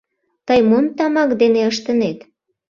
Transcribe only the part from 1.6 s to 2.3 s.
ыштынет?